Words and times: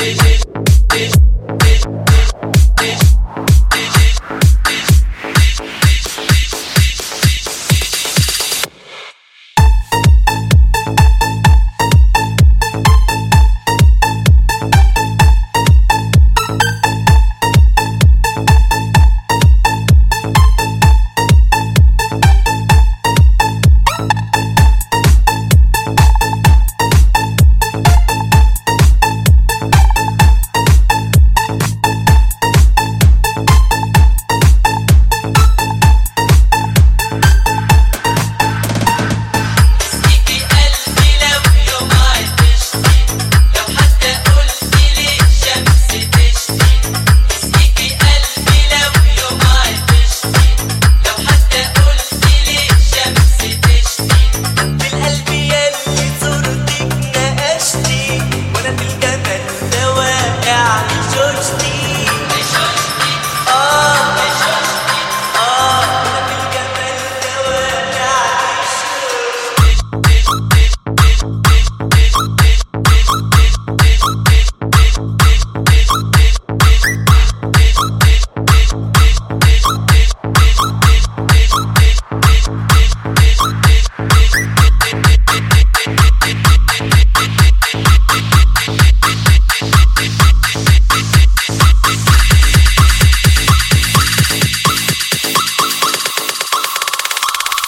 DJ. 0.00 0.39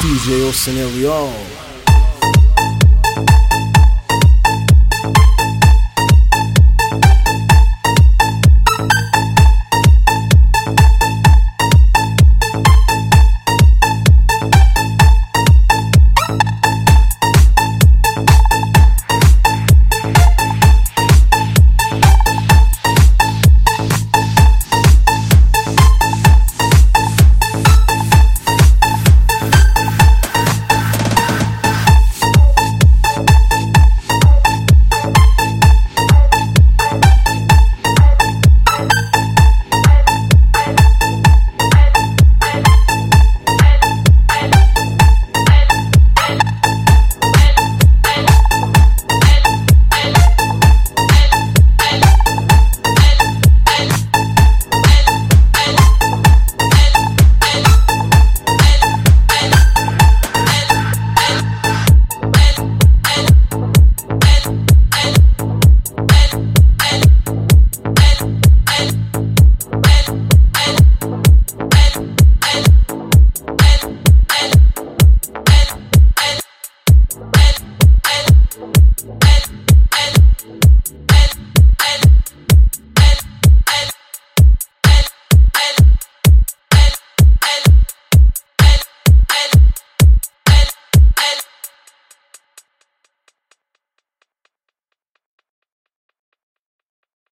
DJ 0.00 0.40
o 0.48 0.52
Leon. 0.96 1.79